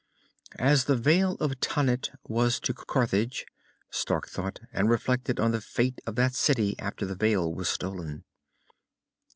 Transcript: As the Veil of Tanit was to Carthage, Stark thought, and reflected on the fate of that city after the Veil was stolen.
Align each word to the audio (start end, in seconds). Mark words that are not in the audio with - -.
As 0.57 0.85
the 0.85 0.95
Veil 0.95 1.33
of 1.35 1.59
Tanit 1.59 2.09
was 2.23 2.59
to 2.61 2.73
Carthage, 2.73 3.45
Stark 3.91 4.27
thought, 4.27 4.59
and 4.73 4.89
reflected 4.89 5.39
on 5.39 5.51
the 5.51 5.61
fate 5.61 6.01
of 6.07 6.15
that 6.15 6.33
city 6.33 6.73
after 6.79 7.05
the 7.05 7.13
Veil 7.13 7.53
was 7.53 7.69
stolen. 7.69 8.23